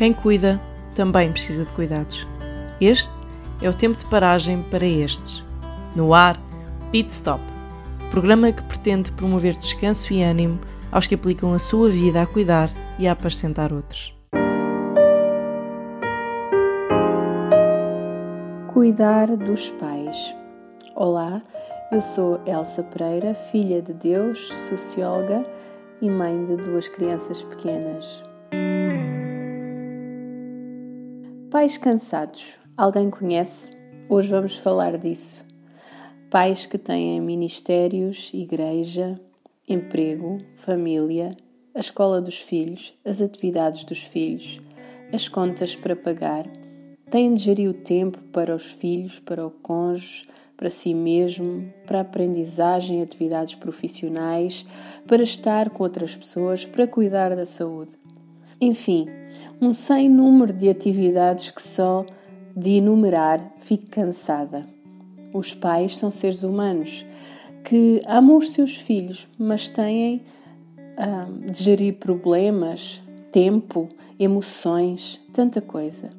Quem 0.00 0.14
cuida 0.14 0.58
também 0.96 1.30
precisa 1.30 1.62
de 1.62 1.70
cuidados. 1.72 2.26
Este 2.80 3.12
é 3.60 3.68
o 3.68 3.74
tempo 3.74 3.98
de 3.98 4.06
paragem 4.06 4.62
para 4.70 4.86
estes. 4.86 5.44
No 5.94 6.14
ar, 6.14 6.40
Pit 6.90 7.10
Stop, 7.10 7.42
programa 8.10 8.50
que 8.50 8.62
pretende 8.62 9.12
promover 9.12 9.58
descanso 9.58 10.10
e 10.14 10.22
ânimo 10.22 10.58
aos 10.90 11.06
que 11.06 11.14
aplicam 11.14 11.52
a 11.52 11.58
sua 11.58 11.90
vida 11.90 12.22
a 12.22 12.26
cuidar 12.26 12.70
e 12.98 13.06
a 13.06 13.12
apacentar 13.12 13.74
outros. 13.74 14.14
Cuidar 18.72 19.36
dos 19.36 19.68
pais. 19.68 20.34
Olá, 20.96 21.42
eu 21.92 22.00
sou 22.00 22.40
Elsa 22.46 22.82
Pereira, 22.82 23.34
filha 23.52 23.82
de 23.82 23.92
Deus, 23.92 24.50
socióloga 24.70 25.44
e 26.00 26.08
mãe 26.08 26.42
de 26.46 26.56
duas 26.56 26.88
crianças 26.88 27.42
pequenas. 27.42 28.29
Pais 31.60 31.76
cansados. 31.76 32.58
Alguém 32.74 33.10
conhece? 33.10 33.70
Hoje 34.08 34.30
vamos 34.30 34.56
falar 34.56 34.96
disso. 34.96 35.44
Pais 36.30 36.64
que 36.64 36.78
têm 36.78 37.20
ministérios, 37.20 38.30
igreja, 38.32 39.20
emprego, 39.68 40.38
família, 40.56 41.36
a 41.74 41.80
escola 41.80 42.18
dos 42.18 42.38
filhos, 42.38 42.94
as 43.04 43.20
atividades 43.20 43.84
dos 43.84 44.02
filhos, 44.02 44.58
as 45.12 45.28
contas 45.28 45.76
para 45.76 45.94
pagar, 45.94 46.46
têm 47.10 47.34
de 47.34 47.42
gerir 47.42 47.68
o 47.68 47.74
tempo 47.74 48.16
para 48.32 48.56
os 48.56 48.70
filhos, 48.70 49.20
para 49.20 49.46
o 49.46 49.50
cônjuge, 49.50 50.26
para 50.56 50.70
si 50.70 50.94
mesmo, 50.94 51.70
para 51.84 52.00
aprendizagem, 52.00 53.02
atividades 53.02 53.54
profissionais, 53.54 54.64
para 55.06 55.22
estar 55.22 55.68
com 55.68 55.82
outras 55.82 56.16
pessoas, 56.16 56.64
para 56.64 56.86
cuidar 56.86 57.36
da 57.36 57.44
saúde. 57.44 57.99
Enfim, 58.60 59.06
um 59.60 59.72
sem 59.72 60.08
número 60.08 60.52
de 60.52 60.68
atividades 60.68 61.50
que 61.50 61.62
só 61.62 62.04
de 62.54 62.76
enumerar 62.76 63.54
fico 63.60 63.86
cansada. 63.86 64.62
Os 65.32 65.54
pais 65.54 65.96
são 65.96 66.10
seres 66.10 66.42
humanos 66.42 67.06
que 67.64 68.02
amam 68.06 68.36
os 68.36 68.52
seus 68.52 68.76
filhos, 68.76 69.28
mas 69.38 69.68
têm 69.68 70.22
ah, 70.96 71.26
de 71.50 71.62
gerir 71.62 71.94
problemas, 71.94 73.00
tempo, 73.32 73.88
emoções, 74.18 75.20
tanta 75.32 75.60
coisa. 75.60 76.10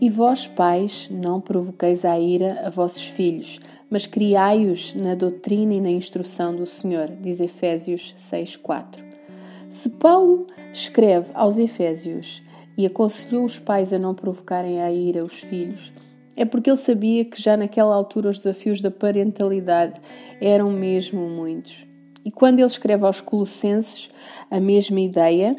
E 0.00 0.10
vós, 0.10 0.48
pais, 0.48 1.08
não 1.10 1.40
provoqueis 1.40 2.04
a 2.04 2.18
ira 2.18 2.62
a 2.64 2.70
vossos 2.70 3.04
filhos, 3.04 3.60
mas 3.88 4.06
criai-os 4.06 4.94
na 4.94 5.14
doutrina 5.14 5.74
e 5.74 5.80
na 5.80 5.90
instrução 5.90 6.56
do 6.56 6.66
Senhor, 6.66 7.08
diz 7.20 7.38
Efésios 7.38 8.14
6,4. 8.18 9.11
Se 9.72 9.88
Paulo 9.88 10.48
escreve 10.70 11.30
aos 11.32 11.56
Efésios 11.56 12.42
e 12.76 12.84
aconselhou 12.84 13.42
os 13.42 13.58
pais 13.58 13.90
a 13.90 13.98
não 13.98 14.14
provocarem 14.14 14.82
a 14.82 14.92
ira 14.92 15.24
os 15.24 15.40
filhos, 15.40 15.90
é 16.36 16.44
porque 16.44 16.68
ele 16.68 16.76
sabia 16.76 17.24
que 17.24 17.40
já 17.40 17.56
naquela 17.56 17.94
altura 17.94 18.28
os 18.28 18.36
desafios 18.36 18.82
da 18.82 18.90
parentalidade 18.90 19.98
eram 20.42 20.70
mesmo 20.70 21.26
muitos. 21.26 21.86
E 22.22 22.30
quando 22.30 22.58
ele 22.58 22.66
escreve 22.66 23.06
aos 23.06 23.22
Colossenses 23.22 24.10
a 24.50 24.60
mesma 24.60 25.00
ideia, 25.00 25.56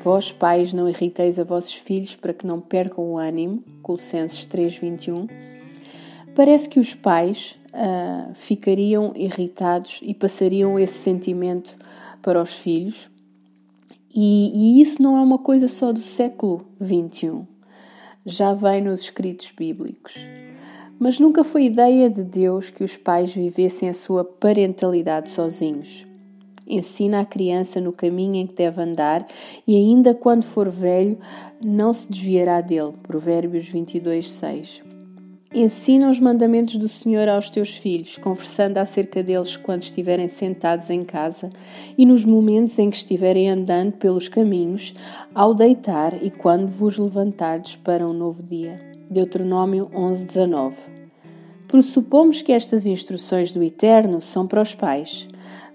vós 0.00 0.30
pais 0.30 0.72
não 0.72 0.88
irriteis 0.88 1.36
a 1.36 1.42
vossos 1.42 1.74
filhos 1.74 2.14
para 2.14 2.32
que 2.32 2.46
não 2.46 2.60
percam 2.60 3.02
o 3.04 3.18
ânimo, 3.18 3.64
Colossenses 3.82 4.46
3:21, 4.46 5.28
parece 6.36 6.68
que 6.68 6.78
os 6.78 6.94
pais 6.94 7.56
uh, 7.74 8.32
ficariam 8.34 9.12
irritados 9.16 9.98
e 10.02 10.14
passariam 10.14 10.78
esse 10.78 10.98
sentimento 10.98 11.76
para 12.22 12.40
os 12.40 12.54
filhos, 12.54 13.10
e, 14.16 14.50
e 14.54 14.80
isso 14.80 15.02
não 15.02 15.18
é 15.18 15.20
uma 15.20 15.38
coisa 15.38 15.68
só 15.68 15.92
do 15.92 16.00
século 16.00 16.64
XXI. 16.82 17.42
Já 18.24 18.54
vem 18.54 18.80
nos 18.82 19.02
escritos 19.02 19.52
bíblicos. 19.56 20.14
Mas 20.98 21.20
nunca 21.20 21.44
foi 21.44 21.66
ideia 21.66 22.08
de 22.08 22.24
Deus 22.24 22.70
que 22.70 22.82
os 22.82 22.96
pais 22.96 23.34
vivessem 23.34 23.90
a 23.90 23.94
sua 23.94 24.24
parentalidade 24.24 25.28
sozinhos. 25.28 26.06
Ensina 26.66 27.20
a 27.20 27.26
criança 27.26 27.78
no 27.78 27.92
caminho 27.92 28.36
em 28.36 28.46
que 28.46 28.54
deve 28.54 28.80
andar 28.80 29.26
e, 29.68 29.76
ainda 29.76 30.14
quando 30.14 30.44
for 30.44 30.70
velho, 30.70 31.18
não 31.62 31.92
se 31.92 32.10
desviará 32.10 32.62
dele. 32.62 32.94
Provérbios 33.02 33.68
22, 33.68 34.30
6. 34.30 34.85
Ensina 35.58 36.10
os 36.10 36.20
mandamentos 36.20 36.76
do 36.76 36.86
Senhor 36.86 37.30
aos 37.30 37.48
teus 37.48 37.74
filhos, 37.74 38.18
conversando 38.18 38.76
acerca 38.76 39.22
deles 39.22 39.56
quando 39.56 39.84
estiverem 39.84 40.28
sentados 40.28 40.90
em 40.90 41.00
casa 41.00 41.48
e 41.96 42.04
nos 42.04 42.26
momentos 42.26 42.78
em 42.78 42.90
que 42.90 42.98
estiverem 42.98 43.48
andando 43.48 43.92
pelos 43.92 44.28
caminhos, 44.28 44.92
ao 45.34 45.54
deitar 45.54 46.22
e 46.22 46.30
quando 46.30 46.66
vos 46.66 46.98
levantardes 46.98 47.74
para 47.76 48.06
um 48.06 48.12
novo 48.12 48.42
dia. 48.42 48.78
Deuteronômio 49.08 49.90
11, 49.94 50.26
19. 50.26 50.76
Pressupomos 51.66 52.42
que 52.42 52.52
estas 52.52 52.84
instruções 52.84 53.50
do 53.50 53.62
Eterno 53.62 54.20
são 54.20 54.46
para 54.46 54.60
os 54.60 54.74
pais, 54.74 55.26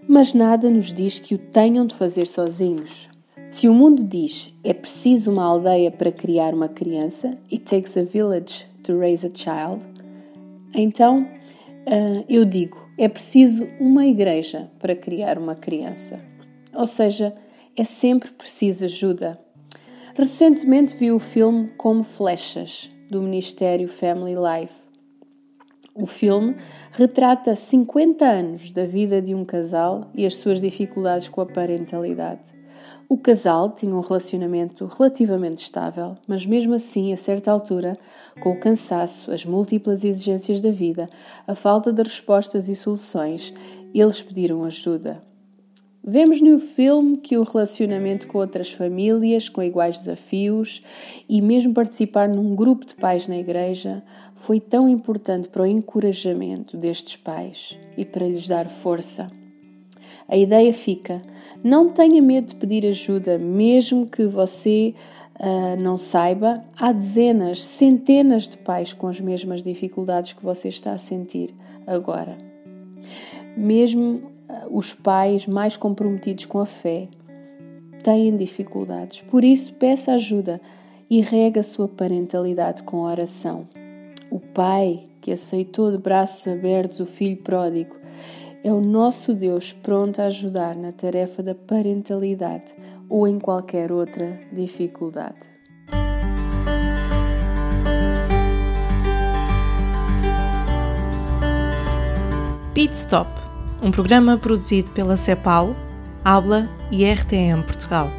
mas 0.07 0.35
nada 0.35 0.69
nos 0.69 0.93
diz 0.93 1.17
que 1.17 1.33
o 1.33 1.39
tenham 1.39 1.87
de 1.87 1.95
fazer 1.95 2.27
sozinhos. 2.27 3.09
Se 3.49 3.67
o 3.67 3.73
mundo 3.73 4.03
diz 4.03 4.53
é 4.63 4.75
preciso 4.75 5.31
uma 5.31 5.43
aldeia 5.43 5.89
para 5.89 6.11
criar 6.11 6.53
uma 6.53 6.69
criança, 6.69 7.35
it 7.51 7.63
takes 7.63 7.97
a 7.97 8.03
village 8.03 8.69
to 8.83 8.97
raise 8.97 9.25
a 9.25 9.31
child, 9.33 9.85
então 10.73 11.21
uh, 11.21 12.25
eu 12.29 12.45
digo: 12.45 12.77
é 12.97 13.07
preciso 13.07 13.67
uma 13.79 14.05
igreja 14.05 14.69
para 14.79 14.95
criar 14.95 15.37
uma 15.37 15.55
criança. 15.55 16.19
Ou 16.73 16.87
seja, 16.87 17.35
é 17.75 17.83
sempre 17.83 18.31
preciso 18.31 18.85
ajuda. 18.85 19.39
Recentemente 20.15 20.95
vi 20.95 21.11
o 21.11 21.19
filme 21.19 21.69
Como 21.77 22.03
Flechas, 22.03 22.89
do 23.09 23.21
Ministério 23.21 23.87
Family 23.87 24.35
Life. 24.35 24.73
O 25.93 26.05
filme 26.05 26.55
retrata 26.91 27.55
50 27.55 28.25
anos 28.25 28.71
da 28.71 28.85
vida 28.85 29.21
de 29.21 29.35
um 29.35 29.43
casal 29.43 30.09
e 30.13 30.25
as 30.25 30.35
suas 30.35 30.61
dificuldades 30.61 31.27
com 31.27 31.41
a 31.41 31.45
parentalidade. 31.45 32.50
O 33.11 33.17
casal 33.17 33.71
tinha 33.71 33.93
um 33.93 33.99
relacionamento 33.99 34.85
relativamente 34.85 35.65
estável, 35.65 36.15
mas 36.25 36.45
mesmo 36.45 36.73
assim, 36.73 37.11
a 37.11 37.17
certa 37.17 37.51
altura, 37.51 37.97
com 38.39 38.53
o 38.53 38.57
cansaço, 38.57 39.29
as 39.33 39.43
múltiplas 39.43 40.05
exigências 40.05 40.61
da 40.61 40.71
vida, 40.71 41.09
a 41.45 41.53
falta 41.53 41.91
de 41.91 42.01
respostas 42.03 42.69
e 42.69 42.75
soluções, 42.75 43.53
eles 43.93 44.21
pediram 44.21 44.63
ajuda. 44.63 45.21
Vemos 46.01 46.39
no 46.39 46.57
filme 46.57 47.17
que 47.17 47.37
o 47.37 47.43
relacionamento 47.43 48.27
com 48.27 48.37
outras 48.37 48.71
famílias, 48.71 49.49
com 49.49 49.61
iguais 49.61 49.99
desafios 49.99 50.81
e 51.27 51.41
mesmo 51.41 51.73
participar 51.73 52.29
num 52.29 52.55
grupo 52.55 52.85
de 52.85 52.95
pais 52.95 53.27
na 53.27 53.37
igreja 53.37 54.01
foi 54.35 54.61
tão 54.61 54.87
importante 54.87 55.49
para 55.49 55.63
o 55.63 55.67
encorajamento 55.67 56.77
destes 56.77 57.17
pais 57.17 57.77
e 57.97 58.05
para 58.05 58.25
lhes 58.25 58.47
dar 58.47 58.69
força. 58.69 59.40
A 60.31 60.37
ideia 60.37 60.71
fica: 60.71 61.21
não 61.61 61.89
tenha 61.89 62.21
medo 62.21 62.47
de 62.47 62.55
pedir 62.55 62.85
ajuda, 62.87 63.37
mesmo 63.37 64.07
que 64.07 64.25
você 64.25 64.95
uh, 65.37 65.79
não 65.81 65.97
saiba. 65.97 66.61
Há 66.79 66.93
dezenas, 66.93 67.61
centenas 67.61 68.47
de 68.47 68.57
pais 68.57 68.93
com 68.93 69.07
as 69.07 69.19
mesmas 69.19 69.61
dificuldades 69.61 70.31
que 70.31 70.43
você 70.43 70.69
está 70.69 70.93
a 70.93 70.97
sentir 70.97 71.53
agora. 71.85 72.37
Mesmo 73.57 74.21
uh, 74.47 74.77
os 74.77 74.93
pais 74.93 75.45
mais 75.45 75.75
comprometidos 75.75 76.45
com 76.45 76.59
a 76.59 76.65
fé 76.65 77.09
têm 78.01 78.37
dificuldades. 78.37 79.21
Por 79.29 79.43
isso, 79.43 79.73
peça 79.73 80.13
ajuda 80.13 80.61
e 81.09 81.19
rega 81.19 81.59
a 81.59 81.65
sua 81.65 81.89
parentalidade 81.89 82.83
com 82.83 83.01
oração. 83.01 83.67
O 84.31 84.39
pai 84.39 85.03
que 85.19 85.33
aceitou 85.33 85.91
de 85.91 85.97
braços 85.97 86.47
abertos 86.47 87.01
o 87.01 87.05
filho 87.05 87.35
pródigo 87.37 88.00
é 88.63 88.71
o 88.71 88.81
nosso 88.81 89.33
Deus 89.33 89.73
pronto 89.73 90.21
a 90.21 90.25
ajudar 90.25 90.75
na 90.75 90.91
tarefa 90.91 91.41
da 91.41 91.55
parentalidade 91.55 92.73
ou 93.09 93.27
em 93.27 93.39
qualquer 93.39 93.91
outra 93.91 94.39
dificuldade. 94.51 95.51
Pit 102.73 102.95
Stop, 102.95 103.29
um 103.81 103.91
programa 103.91 104.37
produzido 104.37 104.91
pela 104.91 105.17
CEPAL, 105.17 105.75
Habla 106.23 106.69
e 106.89 107.03
RTM 107.03 107.63
Portugal. 107.63 108.09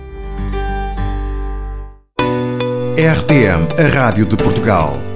RTM, 2.96 3.68
a 3.82 3.88
Rádio 3.88 4.26
de 4.26 4.36
Portugal. 4.36 5.11